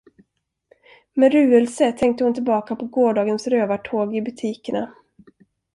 Med 1.13 1.33
ruelse 1.33 1.91
tänkte 1.91 2.23
hon 2.23 2.33
tillbaka 2.33 2.75
på 2.75 2.85
gårdagens 2.85 3.47
rövartåg 3.47 4.15
i 4.15 4.21
butikerna. 4.21 4.93